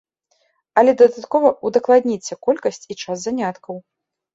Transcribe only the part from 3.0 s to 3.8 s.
час заняткаў.